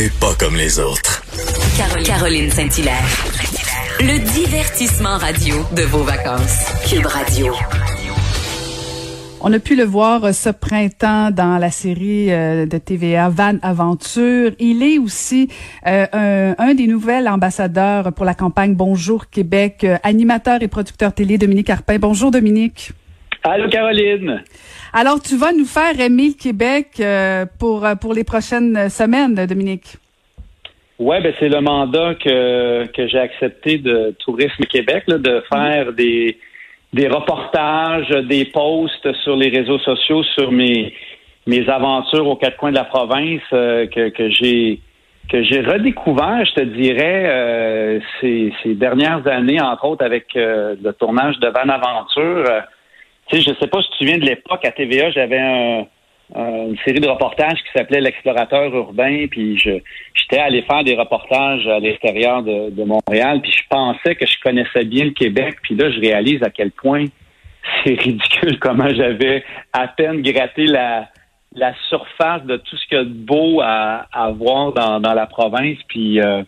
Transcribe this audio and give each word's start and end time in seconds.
Et 0.00 0.10
pas 0.20 0.32
comme 0.38 0.54
les 0.54 0.78
autres. 0.78 1.24
Caroline 2.04 2.50
Saint-Hilaire. 2.50 3.02
Le 3.98 4.20
divertissement 4.32 5.18
radio 5.18 5.56
de 5.76 5.82
vos 5.82 6.04
vacances. 6.04 6.68
Cube 6.88 7.04
Radio. 7.04 7.52
On 9.40 9.52
a 9.52 9.58
pu 9.58 9.74
le 9.74 9.82
voir 9.82 10.32
ce 10.32 10.50
printemps 10.50 11.32
dans 11.32 11.58
la 11.58 11.72
série 11.72 12.30
euh, 12.30 12.66
de 12.66 12.78
TVA 12.78 13.28
Van 13.28 13.56
Aventure. 13.60 14.52
Il 14.60 14.84
est 14.84 14.98
aussi 14.98 15.48
euh, 15.84 16.54
un, 16.56 16.74
des 16.74 16.86
nouveaux 16.86 17.26
ambassadeurs 17.26 18.12
pour 18.12 18.24
la 18.24 18.34
campagne 18.34 18.76
Bonjour 18.76 19.28
Québec, 19.28 19.82
euh, 19.82 19.96
animateur 20.04 20.62
et 20.62 20.68
producteur 20.68 21.12
télé 21.12 21.38
Dominique 21.38 21.70
Arpin. 21.70 21.98
Bonjour 21.98 22.30
Dominique. 22.30 22.92
Allô 23.42 23.68
Caroline. 23.68 24.44
Alors 24.92 25.20
tu 25.20 25.36
vas 25.36 25.52
nous 25.52 25.64
faire 25.64 25.98
aimer 26.00 26.28
le 26.28 26.42
Québec 26.42 27.02
pour 27.58 27.86
pour 28.00 28.14
les 28.14 28.24
prochaines 28.24 28.88
semaines, 28.88 29.34
Dominique. 29.46 29.96
Ouais, 30.98 31.20
ben 31.20 31.32
c'est 31.38 31.48
le 31.48 31.60
mandat 31.60 32.14
que 32.14 32.86
que 32.86 33.06
j'ai 33.06 33.18
accepté 33.18 33.78
de 33.78 34.14
Tourisme 34.18 34.64
Québec 34.64 35.04
de 35.06 35.42
faire 35.52 35.92
des 35.92 36.38
des 36.92 37.08
reportages, 37.08 38.08
des 38.26 38.46
posts 38.46 39.12
sur 39.22 39.36
les 39.36 39.48
réseaux 39.48 39.78
sociaux 39.78 40.22
sur 40.22 40.50
mes 40.50 40.94
mes 41.46 41.68
aventures 41.68 42.26
aux 42.26 42.36
quatre 42.36 42.56
coins 42.56 42.70
de 42.70 42.76
la 42.76 42.84
province 42.84 43.42
euh, 43.52 43.86
que, 43.86 44.10
que 44.10 44.30
j'ai 44.30 44.80
que 45.30 45.42
j'ai 45.42 45.60
redécouvert, 45.60 46.42
je 46.46 46.54
te 46.54 46.64
dirais, 46.64 47.26
euh, 47.28 48.00
ces, 48.20 48.50
dernières 48.74 49.26
années, 49.26 49.60
entre 49.60 49.84
autres 49.84 50.02
avec 50.02 50.34
euh, 50.36 50.74
le 50.82 50.92
tournage 50.94 51.38
de 51.38 51.48
Van 51.48 51.68
Aventure. 51.68 52.44
Tu 53.28 53.36
sais, 53.36 53.42
je 53.42 53.58
sais 53.58 53.66
pas 53.66 53.82
si 53.82 53.88
tu 53.98 54.04
viens 54.04 54.18
de 54.18 54.24
l'époque 54.24 54.64
à 54.64 54.72
TVA, 54.72 55.10
j'avais 55.10 55.38
un, 55.38 55.86
une 56.34 56.76
série 56.84 57.00
de 57.00 57.08
reportages 57.08 57.58
qui 57.58 57.72
s'appelait 57.74 58.00
L'explorateur 58.00 58.74
urbain, 58.74 59.26
puis 59.30 59.58
je 59.58 59.78
j'étais 60.14 60.38
allé 60.38 60.62
faire 60.62 60.84
des 60.84 60.94
reportages 60.94 61.66
à 61.66 61.78
l'extérieur 61.78 62.42
de, 62.42 62.70
de, 62.70 62.84
Montréal, 62.84 63.40
puis 63.40 63.52
je 63.52 63.62
pensais 63.70 64.14
que 64.14 64.26
je 64.26 64.36
connaissais 64.42 64.84
bien 64.84 65.06
le 65.06 65.12
Québec, 65.12 65.56
puis 65.62 65.74
là 65.74 65.90
je 65.90 66.00
réalise 66.00 66.42
à 66.42 66.50
quel 66.50 66.70
point 66.70 67.04
c'est 67.82 67.94
ridicule 67.94 68.58
comment 68.60 68.88
j'avais 68.90 69.44
à 69.72 69.88
peine 69.88 70.22
gratté 70.22 70.66
la 70.66 71.08
la 71.54 71.72
surface 71.88 72.44
de 72.44 72.58
tout 72.58 72.76
ce 72.76 72.86
qu'il 72.86 72.98
y 72.98 73.00
a 73.00 73.04
de 73.04 73.08
beau 73.08 73.62
à, 73.62 74.06
à 74.12 74.30
voir 74.30 74.72
dans, 74.72 75.00
dans 75.00 75.14
la 75.14 75.26
province, 75.26 75.78
puis 75.88 76.20
euh, 76.20 76.42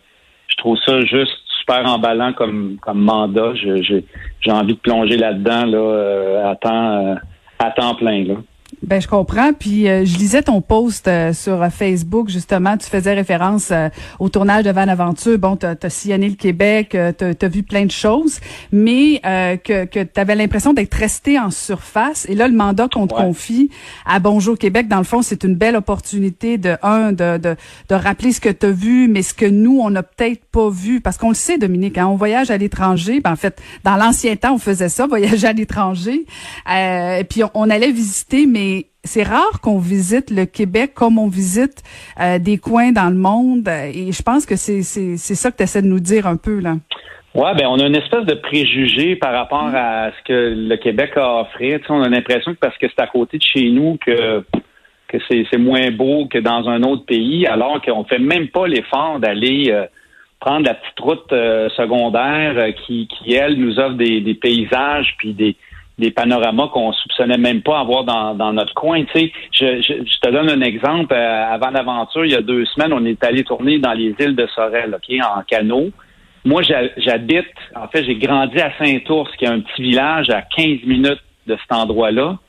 je 0.47 0.55
trouve 0.57 0.77
ça 0.85 1.01
juste 1.01 1.40
super 1.61 1.85
emballant 1.85 2.33
comme 2.33 2.77
comme 2.81 2.99
mandat. 2.99 3.53
J'ai 3.55 4.51
envie 4.51 4.73
de 4.73 4.79
plonger 4.79 5.17
là-dedans 5.17 5.65
là, 5.65 5.77
euh, 5.77 6.51
à 6.51 6.55
temps 6.55 7.07
euh, 7.07 7.15
à 7.59 7.71
temps 7.71 7.95
plein 7.95 8.25
là. 8.25 8.35
Ben 8.83 8.99
je 8.99 9.07
comprends. 9.07 9.53
Puis 9.53 9.87
euh, 9.87 10.05
je 10.05 10.17
lisais 10.17 10.41
ton 10.41 10.59
post 10.59 11.07
euh, 11.07 11.33
sur 11.33 11.63
Facebook 11.71 12.29
justement. 12.29 12.77
Tu 12.77 12.87
faisais 12.87 13.13
référence 13.13 13.69
euh, 13.71 13.89
au 14.17 14.27
tournage 14.29 14.63
de 14.63 14.71
Van 14.71 14.87
Aventure. 14.87 15.37
Bon, 15.37 15.55
tu 15.55 15.67
as, 15.67 15.89
sillonné 15.89 16.29
le 16.29 16.35
Québec, 16.35 16.97
tu 17.17 17.45
as, 17.45 17.47
vu 17.47 17.61
plein 17.61 17.85
de 17.85 17.91
choses, 17.91 18.39
mais 18.71 19.21
que, 19.63 19.85
que 19.85 20.03
tu 20.03 20.19
avais 20.19 20.35
l'impression 20.35 20.73
d'être 20.73 20.93
resté 20.93 21.37
en 21.37 21.51
surface. 21.51 22.25
Et 22.27 22.33
là, 22.33 22.47
le 22.47 22.55
mandat 22.55 22.87
qu'on 22.87 23.07
te 23.07 23.13
confie 23.13 23.69
à 24.05 24.19
Bonjour 24.19 24.57
Québec, 24.57 24.87
dans 24.87 24.97
le 24.97 25.03
fond, 25.03 25.21
c'est 25.21 25.43
une 25.43 25.55
belle 25.55 25.75
opportunité 25.75 26.57
de 26.57 26.75
un 26.81 27.11
de, 27.11 27.37
de, 27.37 27.55
de 27.89 27.95
rappeler 27.95 28.31
ce 28.31 28.41
que 28.41 28.49
tu 28.49 28.65
as 28.67 28.71
vu, 28.71 29.07
mais 29.07 29.21
ce 29.21 29.33
que 29.33 29.45
nous 29.45 29.79
on 29.79 29.89
n'a 29.89 30.03
peut-être 30.03 30.43
pas 30.45 30.69
vu, 30.69 31.01
parce 31.01 31.17
qu'on 31.17 31.29
le 31.29 31.35
sait, 31.35 31.57
Dominique. 31.57 31.97
Hein, 31.97 32.07
on 32.07 32.15
voyage 32.15 32.49
à 32.49 32.57
l'étranger. 32.57 33.19
Ben, 33.19 33.33
en 33.33 33.35
fait, 33.35 33.61
dans 33.83 33.95
l'ancien 33.95 34.35
temps, 34.35 34.55
on 34.55 34.59
faisait 34.59 34.89
ça, 34.89 35.05
voyager 35.11 35.47
à 35.47 35.53
l'étranger. 35.53 36.25
et 36.67 37.23
puis 37.29 37.43
on 37.53 37.69
allait 37.69 37.91
visiter, 37.91 38.45
mais 38.47 38.80
c'est 39.03 39.23
rare 39.23 39.61
qu'on 39.61 39.79
visite 39.79 40.29
le 40.29 40.45
Québec 40.45 40.93
comme 40.93 41.17
on 41.17 41.27
visite 41.27 41.83
euh, 42.19 42.39
des 42.39 42.57
coins 42.57 42.91
dans 42.91 43.09
le 43.09 43.15
monde. 43.15 43.67
Et 43.67 44.11
je 44.11 44.21
pense 44.21 44.45
que 44.45 44.55
c'est 44.55 44.83
ça 44.83 45.51
que 45.51 45.57
tu 45.57 45.63
essaies 45.63 45.81
de 45.81 45.87
nous 45.87 45.99
dire 45.99 46.27
un 46.27 46.37
peu, 46.37 46.59
là. 46.59 46.75
Oui, 47.33 47.47
ben 47.57 47.65
on 47.67 47.79
a 47.79 47.85
une 47.85 47.95
espèce 47.95 48.25
de 48.25 48.33
préjugé 48.33 49.15
par 49.15 49.31
rapport 49.31 49.71
à 49.73 50.11
ce 50.11 50.27
que 50.27 50.53
le 50.53 50.75
Québec 50.75 51.11
a 51.15 51.41
offert. 51.41 51.79
Tu 51.79 51.91
on 51.91 52.01
a 52.01 52.09
l'impression 52.09 52.53
que 52.53 52.59
parce 52.59 52.77
que 52.77 52.87
c'est 52.89 53.01
à 53.01 53.07
côté 53.07 53.37
de 53.37 53.43
chez 53.43 53.69
nous 53.69 53.97
que 54.05 54.43
que 55.07 55.17
c'est 55.29 55.57
moins 55.57 55.91
beau 55.91 56.25
que 56.27 56.37
dans 56.37 56.69
un 56.69 56.83
autre 56.83 57.05
pays, 57.05 57.45
alors 57.45 57.81
qu'on 57.81 58.05
fait 58.05 58.19
même 58.19 58.47
pas 58.47 58.65
l'effort 58.65 59.19
d'aller 59.19 59.69
euh, 59.69 59.85
prendre 60.39 60.65
la 60.65 60.73
petite 60.73 60.99
route 60.99 61.33
euh, 61.33 61.69
secondaire 61.75 62.73
qui, 62.85 63.07
qui, 63.07 63.33
elle, 63.33 63.55
nous 63.55 63.77
offre 63.77 63.95
des, 63.95 64.21
des 64.21 64.33
paysages 64.35 65.13
puis 65.17 65.33
des, 65.33 65.57
des 66.01 66.11
panoramas 66.11 66.67
qu'on 66.69 66.91
soupçonnait 66.91 67.37
même 67.37 67.61
pas 67.61 67.79
avoir 67.79 68.03
dans, 68.03 68.53
notre 68.53 68.73
coin. 68.73 69.05
Tu 69.05 69.11
sais, 69.13 69.31
je, 69.53 70.19
te 70.19 70.29
donne 70.29 70.49
un 70.49 70.61
exemple. 70.61 71.13
Euh, 71.13 71.53
avant 71.53 71.69
l'aventure, 71.69 72.25
il 72.25 72.31
y 72.31 72.35
a 72.35 72.41
deux 72.41 72.65
semaines, 72.65 72.91
on 72.91 73.05
est 73.05 73.23
allé 73.23 73.43
tourner 73.43 73.77
dans 73.79 73.93
les 73.93 74.15
îles 74.19 74.35
de 74.35 74.47
Sorel, 74.47 74.95
ok, 74.95 75.15
en 75.23 75.43
canot. 75.43 75.91
Moi, 76.43 76.63
j'habite, 76.97 77.53
en 77.75 77.87
fait, 77.87 78.03
j'ai 78.03 78.15
grandi 78.15 78.59
à 78.59 78.71
Saint-Ours, 78.79 79.29
qui 79.37 79.45
est 79.45 79.49
un 79.49 79.59
petit 79.59 79.83
village 79.83 80.31
à 80.31 80.41
15 80.41 80.83
minutes 80.85 81.21
de 81.45 81.55
cet 81.55 81.71
endroit-là. 81.71 82.39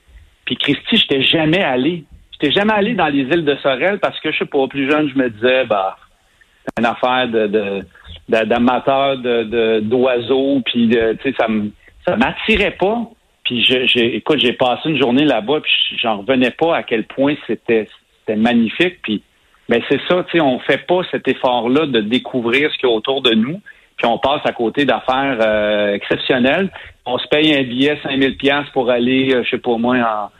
Puis 0.46 0.56
Christy, 0.56 0.96
je 0.96 1.02
n'étais 1.02 1.22
jamais 1.22 1.62
allé. 1.62 2.04
Je 2.32 2.46
n'étais 2.46 2.58
jamais 2.58 2.72
allé 2.72 2.94
dans 2.94 3.08
les 3.08 3.20
îles 3.20 3.44
de 3.44 3.54
Sorel 3.56 3.98
parce 4.00 4.18
que 4.20 4.32
je 4.32 4.38
sais 4.38 4.46
pas, 4.46 4.66
plus 4.66 4.90
jeune, 4.90 5.10
je 5.10 5.18
me 5.18 5.28
disais, 5.28 5.66
bah, 5.66 5.98
c'est 6.64 6.80
une 6.80 6.86
affaire 6.86 7.28
de, 7.28 7.46
de 7.46 7.84
d'oiseaux, 9.80 10.62
puis 10.64 10.88
tu 10.88 10.96
sais, 11.22 11.34
ça 11.38 11.46
ça 12.06 12.16
m'attirait 12.16 12.76
pas. 12.78 13.10
Puis 13.44 13.64
j'ai, 13.64 14.16
écoute, 14.16 14.38
j'ai 14.38 14.52
passé 14.52 14.88
une 14.88 14.98
journée 14.98 15.24
là-bas, 15.24 15.60
puis 15.60 15.72
j'en 15.98 16.18
revenais 16.18 16.52
pas 16.52 16.76
à 16.76 16.82
quel 16.82 17.04
point 17.04 17.34
c'était, 17.46 17.88
c'était 18.20 18.38
magnifique. 18.38 19.00
Puis 19.02 19.22
ben 19.68 19.82
c'est 19.88 20.00
ça, 20.08 20.24
tu 20.24 20.38
sais, 20.38 20.40
on 20.40 20.58
fait 20.60 20.86
pas 20.86 21.00
cet 21.10 21.26
effort-là 21.28 21.86
de 21.86 22.00
découvrir 22.00 22.70
ce 22.72 22.78
qu'il 22.78 22.88
y 22.88 22.92
a 22.92 22.94
autour 22.94 23.22
de 23.22 23.32
nous, 23.32 23.60
puis 23.96 24.06
on 24.06 24.18
passe 24.18 24.42
à 24.44 24.52
côté 24.52 24.84
d'affaires 24.84 25.38
euh, 25.40 25.94
exceptionnelles. 25.94 26.70
On 27.06 27.18
se 27.18 27.26
paye 27.28 27.54
un 27.54 27.62
billet 27.62 27.98
5000 28.02 28.36
pièces 28.36 28.68
pour 28.72 28.90
aller, 28.90 29.34
euh, 29.34 29.42
je 29.44 29.50
sais 29.50 29.58
pas 29.58 29.76
moi, 29.76 29.96
en, 29.96 30.30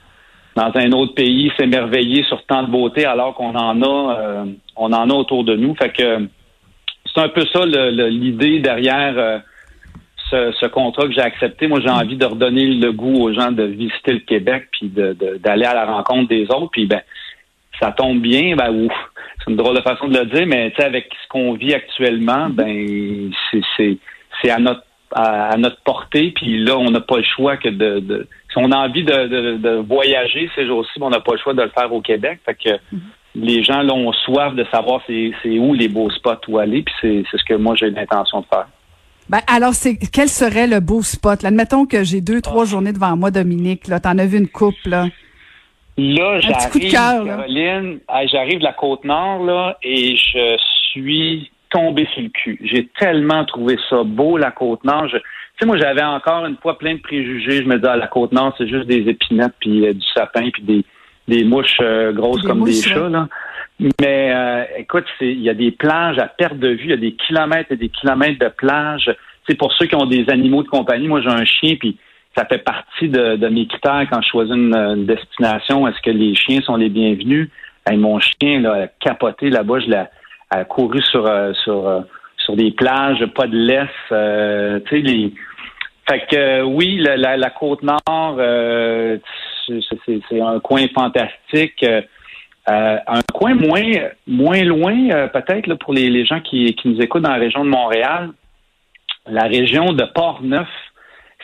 dans 0.54 0.70
un 0.74 0.92
autre 0.92 1.14
pays, 1.14 1.50
s'émerveiller 1.58 2.24
sur 2.24 2.44
tant 2.46 2.62
de 2.62 2.70
beauté, 2.70 3.04
alors 3.04 3.34
qu'on 3.34 3.54
en 3.54 3.82
a, 3.82 4.16
euh, 4.18 4.44
on 4.76 4.92
en 4.92 5.10
a 5.10 5.14
autour 5.14 5.44
de 5.44 5.56
nous. 5.56 5.74
Fait 5.74 5.90
que 5.90 6.28
c'est 7.06 7.20
un 7.20 7.28
peu 7.28 7.44
ça 7.52 7.64
l'idée 7.64 8.60
derrière 8.60 9.42
ce, 10.32 10.66
contrat 10.66 11.06
que 11.06 11.12
j'ai 11.12 11.20
accepté, 11.20 11.66
moi, 11.66 11.80
j'ai 11.80 11.92
mm. 11.92 11.98
envie 11.98 12.16
de 12.16 12.24
redonner 12.24 12.66
le 12.66 12.92
goût 12.92 13.14
aux 13.14 13.32
gens 13.32 13.52
de 13.52 13.64
visiter 13.64 14.12
le 14.12 14.20
Québec 14.20 14.68
puis 14.72 14.88
d'aller 14.88 15.64
à 15.64 15.74
la 15.74 15.84
rencontre 15.84 16.28
des 16.28 16.44
autres. 16.44 16.70
Puis, 16.72 16.86
ben, 16.86 17.00
ça 17.80 17.92
tombe 17.92 18.20
bien, 18.20 18.56
ben, 18.56 18.70
ouf, 18.70 18.92
c'est 19.38 19.50
une 19.50 19.56
drôle 19.56 19.76
de 19.76 19.82
façon 19.82 20.08
de 20.08 20.18
le 20.18 20.26
dire, 20.26 20.46
mais 20.46 20.70
tu 20.70 20.76
sais, 20.76 20.84
avec 20.84 21.10
ce 21.22 21.28
qu'on 21.28 21.54
vit 21.54 21.74
actuellement, 21.74 22.48
mm. 22.48 22.52
ben, 22.52 23.30
c'est 23.76 24.50
à 24.50 24.58
notre 24.58 24.82
à, 25.14 25.56
notre 25.58 25.80
portée. 25.82 26.32
Puis 26.34 26.64
là, 26.64 26.78
on 26.78 26.90
n'a 26.90 27.00
pas 27.00 27.18
le 27.18 27.24
choix 27.24 27.58
que 27.58 27.68
de, 27.68 28.26
si 28.50 28.56
on 28.56 28.70
a 28.72 28.76
envie 28.76 29.04
de, 29.04 29.80
voyager 29.80 30.50
ces 30.54 30.66
jours-ci, 30.66 30.98
ben, 30.98 31.06
on 31.06 31.10
n'a 31.10 31.20
pas 31.20 31.32
le 31.32 31.38
choix 31.38 31.54
de 31.54 31.62
le 31.62 31.70
faire 31.70 31.92
au 31.92 32.00
Québec. 32.00 32.40
Fait 32.46 32.54
que 32.54 32.70
mm. 32.92 33.00
les 33.34 33.62
gens 33.62 33.82
là, 33.82 33.92
ont 33.92 34.12
soif 34.12 34.54
de 34.54 34.64
savoir 34.72 35.02
c'est 35.06 35.58
où 35.58 35.74
les 35.74 35.88
beaux 35.88 36.10
spots 36.10 36.48
où 36.48 36.58
aller. 36.58 36.82
Puis 36.82 36.94
c'est 37.00 37.38
ce 37.38 37.44
que 37.44 37.54
moi 37.54 37.74
j'ai 37.74 37.90
l'intention 37.90 38.40
de 38.40 38.46
faire. 38.46 38.68
Ben, 39.28 39.38
alors, 39.46 39.72
c'est 39.72 39.96
quel 40.12 40.28
serait 40.28 40.66
le 40.66 40.80
beau 40.80 41.02
spot? 41.02 41.44
admettons 41.44 41.86
que 41.86 42.04
j'ai 42.04 42.20
deux, 42.20 42.40
trois 42.40 42.64
journées 42.64 42.92
devant 42.92 43.16
moi, 43.16 43.30
Dominique. 43.30 43.88
Là, 43.88 44.00
t'en 44.00 44.18
as 44.18 44.26
vu 44.26 44.38
une 44.38 44.48
coupe, 44.48 44.74
là. 44.84 45.06
Là, 45.98 46.40
j'arrive, 46.40 46.90
Caroline, 46.90 48.00
j'arrive 48.30 48.58
de 48.58 48.64
la 48.64 48.72
Côte-Nord, 48.72 49.44
là, 49.44 49.76
et 49.82 50.16
je 50.16 50.56
suis 50.90 51.50
tombé 51.70 52.08
sur 52.12 52.22
le 52.22 52.28
cul. 52.30 52.58
J'ai 52.62 52.88
tellement 52.98 53.44
trouvé 53.44 53.76
ça 53.90 54.02
beau, 54.02 54.38
la 54.38 54.50
Côte-Nord. 54.50 55.08
Tu 55.10 55.18
sais, 55.60 55.66
moi, 55.66 55.76
j'avais 55.76 56.02
encore 56.02 56.46
une 56.46 56.56
fois 56.56 56.78
plein 56.78 56.94
de 56.94 57.00
préjugés. 57.00 57.62
Je 57.62 57.68
me 57.68 57.76
disais, 57.76 57.90
ah, 57.90 57.96
la 57.96 58.06
Côte-Nord, 58.06 58.54
c'est 58.56 58.68
juste 58.68 58.86
des 58.86 59.08
épinettes, 59.08 59.54
puis 59.60 59.86
euh, 59.86 59.92
du 59.92 60.06
sapin, 60.14 60.48
puis 60.50 60.62
des, 60.62 60.84
des 61.28 61.44
mouches 61.44 61.78
euh, 61.80 62.12
grosses 62.12 62.42
comme 62.42 62.64
des 62.64 62.72
chats, 62.72 63.08
là. 63.08 63.28
Mais 63.80 64.32
euh, 64.32 64.64
écoute, 64.78 65.06
il 65.20 65.40
y 65.40 65.50
a 65.50 65.54
des 65.54 65.72
plages 65.72 66.18
à 66.18 66.26
perte 66.26 66.58
de 66.58 66.68
vue, 66.68 66.84
il 66.84 66.90
y 66.90 66.94
a 66.94 66.96
des 66.96 67.12
kilomètres 67.12 67.72
et 67.72 67.76
des 67.76 67.88
kilomètres 67.88 68.38
de 68.38 68.48
plages. 68.48 69.10
C'est 69.48 69.56
pour 69.56 69.72
ceux 69.72 69.86
qui 69.86 69.96
ont 69.96 70.06
des 70.06 70.28
animaux 70.28 70.62
de 70.62 70.68
compagnie. 70.68 71.08
Moi, 71.08 71.20
j'ai 71.20 71.30
un 71.30 71.44
chien, 71.44 71.74
puis 71.76 71.96
ça 72.36 72.44
fait 72.44 72.58
partie 72.58 73.08
de, 73.08 73.48
mes 73.48 73.66
critères 73.66 74.06
quand 74.10 74.22
je 74.22 74.28
choisis 74.28 74.54
une, 74.54 75.04
destination. 75.04 75.86
Est-ce 75.88 76.00
que 76.02 76.10
les 76.10 76.34
chiens 76.34 76.60
sont 76.62 76.76
les 76.76 76.88
bienvenus? 76.88 77.48
mon 77.90 78.20
chien 78.20 78.60
là, 78.60 78.84
a 78.84 78.86
capoté 78.86 79.50
là-bas, 79.50 79.80
je 79.80 79.90
l'ai 79.90 80.04
a 80.50 80.64
couru 80.64 81.02
sur 81.02 81.26
euh, 81.26 81.52
sur 81.64 81.88
euh, 81.88 82.02
sur 82.36 82.54
des 82.54 82.70
plages, 82.70 83.24
pas 83.34 83.48
de 83.48 83.56
laisse. 83.56 84.84
tu 84.84 84.96
sais, 84.96 85.02
les. 85.02 85.32
Fait 86.08 86.26
que 86.30 86.62
oui, 86.62 86.98
la, 86.98 87.36
la 87.36 87.50
côte 87.50 87.82
nord, 87.82 88.36
c'est 89.66 90.40
un 90.40 90.60
coin 90.60 90.86
fantastique. 90.94 91.84
Euh, 92.70 92.96
un 93.08 93.20
coin 93.34 93.54
moins 93.54 93.82
moins 94.28 94.62
loin, 94.62 95.10
euh, 95.10 95.26
peut-être 95.26 95.74
pour 95.74 95.92
les, 95.92 96.24
gens 96.24 96.40
qui, 96.40 96.76
nous 96.84 97.00
écoutent 97.00 97.22
dans 97.22 97.32
la 97.32 97.36
région 97.36 97.64
de 97.64 97.70
Montréal, 97.70 98.30
la 99.26 99.44
région 99.44 99.92
de 99.92 100.04
Port-Neuf, 100.04 100.68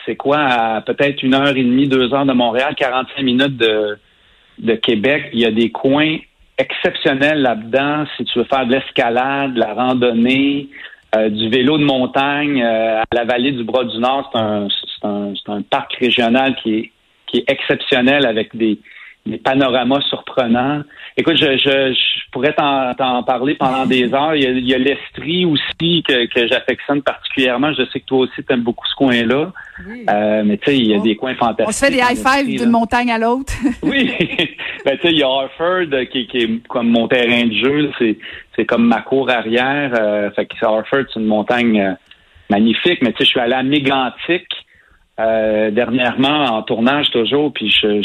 c'est 0.05 0.15
quoi, 0.15 0.81
peut-être 0.85 1.21
une 1.21 1.33
heure 1.33 1.49
et 1.49 1.63
demie, 1.63 1.89
deux 1.89 2.13
heures 2.13 2.25
de 2.25 2.31
Montréal, 2.31 2.73
45 2.75 3.21
minutes 3.21 3.57
de, 3.57 4.75
Québec. 4.75 5.29
Il 5.33 5.39
y 5.39 5.45
a 5.45 5.51
des 5.51 5.71
coins 5.71 6.17
exceptionnel 6.57 7.41
là-dedans. 7.41 8.05
Si 8.15 8.23
tu 8.23 8.39
veux 8.39 8.45
faire 8.45 8.65
de 8.65 8.73
l'escalade, 8.73 9.53
de 9.55 9.59
la 9.59 9.73
randonnée, 9.73 10.69
euh, 11.15 11.29
du 11.29 11.49
vélo 11.49 11.77
de 11.77 11.83
montagne 11.83 12.63
à 12.63 13.03
la 13.13 13.25
vallée 13.25 13.51
du 13.51 13.63
Bras 13.63 13.83
du 13.83 13.97
Nord, 13.97 14.31
c'est 14.33 15.05
un, 15.05 15.61
parc 15.69 15.95
régional 15.95 16.55
qui 16.63 16.91
est, 17.33 17.51
exceptionnel 17.51 18.25
avec 18.25 18.55
des, 18.55 18.79
des 19.25 19.37
panoramas 19.37 20.01
Écoute, 21.17 21.37
je, 21.37 21.57
je, 21.57 21.93
je 21.93 22.31
pourrais 22.31 22.53
t'en 22.53 23.23
parler 23.23 23.55
pendant 23.55 23.85
des 23.85 24.13
heures. 24.13 24.35
Il 24.35 24.67
y 24.67 24.73
a, 24.73 24.77
l'Estrie 24.77 25.45
aussi 25.45 26.03
que, 26.07 26.25
que 26.27 26.47
j'affectionne 26.47 27.01
particulièrement. 27.01 27.73
Je 27.73 27.83
sais 27.91 27.99
que 27.99 28.05
toi 28.05 28.19
aussi, 28.19 28.43
tu 28.43 28.53
aimes 28.53 28.61
beaucoup 28.61 28.85
ce 28.87 28.95
coin-là. 28.95 29.51
Euh, 30.09 30.43
mais 30.45 30.57
tu 30.57 30.71
sais, 30.71 30.77
il 30.77 30.87
y 30.87 30.95
a 30.95 30.99
des 30.99 31.15
coins 31.15 31.35
fantastiques. 31.35 31.67
On 31.67 31.71
se 31.71 31.85
fait 31.85 31.91
des 31.91 31.99
high-fives 31.99 32.59
d'une 32.59 32.69
montagne 32.69 33.11
à 33.11 33.17
l'autre. 33.17 33.53
oui. 33.83 34.11
ben, 34.85 34.97
tu 34.97 35.07
sais, 35.07 35.13
il 35.13 35.19
y 35.19 35.23
a 35.23 35.27
Harford 35.27 35.89
qui, 36.11 36.27
qui, 36.27 36.37
est 36.37 36.67
comme 36.67 36.89
mon 36.89 37.07
terrain 37.07 37.45
de 37.45 37.53
jeu. 37.53 37.91
C'est 38.55 38.65
comme 38.65 38.85
ma 38.87 39.01
cour 39.01 39.29
arrière. 39.29 39.91
Euh, 39.99 40.31
fait 40.31 40.45
que 40.45 40.65
Harford, 40.65 41.05
c'est 41.13 41.19
une 41.19 41.27
montagne 41.27 41.81
euh, 41.81 41.93
magnifique. 42.49 43.01
Mais 43.01 43.11
tu 43.13 43.19
sais, 43.19 43.25
je 43.25 43.29
suis 43.29 43.39
allé 43.39 43.53
à 43.53 43.63
Mégantic 43.63 44.45
euh, 45.19 45.69
dernièrement 45.71 46.45
en 46.45 46.63
tournage 46.63 47.09
toujours, 47.11 47.51
puis 47.51 47.69
je 47.69 48.01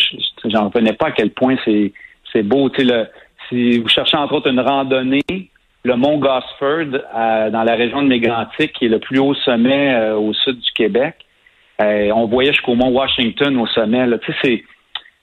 j'en 0.47 0.69
revenais 0.69 0.95
pas 0.95 1.09
à 1.09 1.11
quel 1.13 1.31
point 1.31 1.55
c'est 1.65 1.93
c'est 2.35 2.43
beau. 2.43 2.71
Si 3.49 3.79
vous 3.79 3.89
cherchez 3.89 4.17
entre 4.17 4.35
autres 4.35 4.51
une 4.51 4.61
randonnée, 4.61 5.51
le 5.85 5.97
mont 5.97 6.19
Gosford 6.19 6.99
euh, 7.15 7.51
dans 7.51 7.63
la 7.63 7.75
région 7.75 8.03
de 8.03 8.09
Mégantic, 8.09 8.73
qui 8.73 8.87
est 8.87 8.89
le 8.89 8.99
plus 8.99 9.19
haut 9.19 9.35
sommet 9.35 9.95
euh, 9.95 10.17
au 10.17 10.33
sud 10.33 10.59
du 10.59 10.73
Québec, 10.75 11.17
on 11.79 12.27
voyait 12.27 12.53
jusqu'au 12.53 12.75
mont 12.75 12.91
Washington 12.91 13.57
au 13.59 13.67
sommet. 13.67 14.07
Là. 14.07 14.17
C'est 14.43 14.65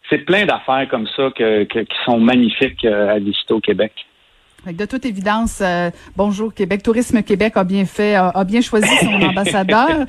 c'est 0.09 0.19
plein 0.19 0.45
d'affaires 0.45 0.87
comme 0.89 1.07
ça 1.15 1.29
que, 1.33 1.63
qui 1.63 1.95
sont 2.03 2.19
magnifiques 2.19 2.83
à 2.83 3.17
visiter 3.17 3.53
au 3.53 3.61
Québec. 3.61 3.93
De 4.65 4.85
toute 4.85 5.05
évidence, 5.05 5.63
bonjour 6.17 6.53
Québec, 6.53 6.83
Tourisme 6.83 7.23
Québec 7.23 7.53
a 7.55 7.63
bien 7.63 7.85
fait, 7.85 8.15
a, 8.15 8.43
bien 8.43 8.59
choisi 8.59 8.89
son 8.97 9.13
ambassadeur. 9.29 10.05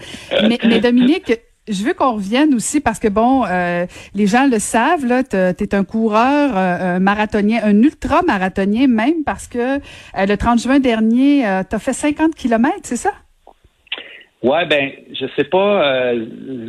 mais, 0.48 0.58
mais 0.64 0.80
Dominique, 0.80 1.32
je 1.68 1.84
veux 1.84 1.94
qu'on 1.94 2.14
revienne 2.14 2.54
aussi 2.54 2.80
parce 2.80 2.98
que 2.98 3.08
bon, 3.08 3.44
euh, 3.44 3.86
les 4.14 4.26
gens 4.26 4.48
le 4.50 4.58
savent 4.58 5.06
là, 5.06 5.22
tu 5.22 5.36
es 5.36 5.74
un 5.74 5.84
coureur, 5.84 6.56
euh, 6.56 6.96
un 6.96 6.98
marathonien, 6.98 7.60
un 7.62 7.76
ultra 7.82 8.22
marathonien 8.22 8.88
même 8.88 9.24
parce 9.24 9.46
que 9.46 9.76
euh, 9.76 9.78
le 10.16 10.36
30 10.36 10.60
juin 10.60 10.80
dernier, 10.80 11.44
tu 11.68 11.76
as 11.76 11.78
fait 11.78 11.92
50 11.92 12.34
kilomètres, 12.34 12.80
c'est 12.82 12.96
ça? 12.96 13.12
Ouais, 14.42 14.66
ben, 14.66 14.90
je 15.12 15.26
sais 15.36 15.44
pas, 15.44 16.14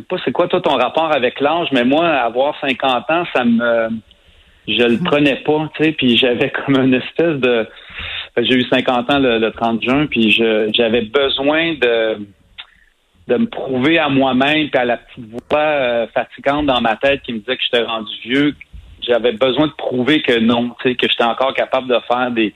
pas 0.08 0.16
c'est 0.24 0.30
quoi 0.30 0.46
toi 0.46 0.60
ton 0.60 0.76
rapport 0.76 1.10
avec 1.10 1.40
l'âge, 1.40 1.66
mais 1.72 1.82
moi, 1.82 2.06
avoir 2.06 2.54
50 2.60 3.10
ans, 3.10 3.24
ça 3.34 3.44
me, 3.44 3.88
je 4.68 4.84
le 4.84 4.98
prenais 5.02 5.42
pas, 5.42 5.68
tu 5.74 5.82
sais, 5.82 5.90
puis 5.90 6.16
j'avais 6.16 6.50
comme 6.66 6.76
une 6.76 6.94
espèce 6.94 7.40
de, 7.40 7.66
j'ai 8.36 8.54
eu 8.54 8.62
50 8.62 9.10
ans 9.10 9.18
le, 9.18 9.38
le 9.38 9.50
30 9.50 9.82
juin, 9.82 10.06
puis 10.06 10.30
j'avais 10.30 11.02
besoin 11.02 11.74
de 11.74 12.24
de 13.28 13.36
me 13.36 13.46
prouver 13.46 13.98
à 13.98 14.08
moi-même 14.08 14.68
puis 14.68 14.78
à 14.78 14.84
la 14.84 14.98
petite 14.98 15.24
voix 15.30 15.58
euh, 15.58 16.06
fatigante 16.08 16.66
dans 16.66 16.80
ma 16.80 16.96
tête 16.96 17.22
qui 17.22 17.32
me 17.32 17.38
disait 17.38 17.56
que 17.56 17.62
j'étais 17.62 17.84
rendu 17.84 18.12
vieux, 18.22 18.54
j'avais 19.00 19.32
besoin 19.32 19.66
de 19.66 19.72
prouver 19.72 20.22
que 20.22 20.38
non, 20.38 20.70
tu 20.80 20.90
sais, 20.90 20.94
que 20.94 21.06
j'étais 21.08 21.24
encore 21.24 21.54
capable 21.54 21.88
de 21.88 21.98
faire 22.06 22.30
des, 22.30 22.54